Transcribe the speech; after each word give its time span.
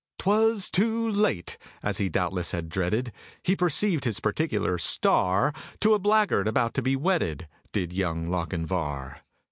'Twas 0.17 0.71
too 0.71 1.07
late! 1.07 1.59
(As 1.83 1.99
he 1.99 2.09
doubtless 2.09 2.53
had 2.53 2.69
dreaded.) 2.69 3.11
He 3.43 3.55
perceived 3.55 4.03
his 4.03 4.19
particular 4.19 4.79
"star" 4.79 5.53
To 5.81 5.93
a 5.93 5.99
blackguard 5.99 6.47
about 6.47 6.73
to 6.73 6.81
be 6.81 6.95
wedded, 6.95 7.47
Did 7.71 7.93
Young 7.93 8.25
Lochinvar! 8.25 9.19